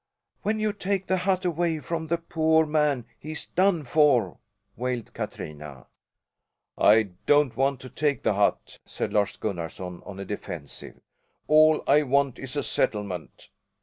"When 0.41 0.59
you 0.59 0.73
take 0.73 1.05
the 1.05 1.17
hut 1.29 1.45
away 1.45 1.77
from 1.79 2.07
the 2.07 2.17
poor 2.17 2.65
man 2.65 3.05
he's 3.19 3.45
done 3.45 3.83
for," 3.83 4.39
wailed 4.75 5.13
Katrina. 5.13 5.85
"I 6.75 7.09
don't 7.27 7.55
want 7.55 7.79
to 7.81 7.89
take 7.91 8.23
the 8.23 8.33
hut," 8.33 8.79
said 8.83 9.13
Lars 9.13 9.37
Gunnarson, 9.37 10.01
on 10.03 10.17
the 10.17 10.25
defensive. 10.25 10.99
"All 11.47 11.83
I 11.85 12.01
want 12.01 12.39
is 12.39 12.55
a 12.55 12.63
settlement." 12.63 13.49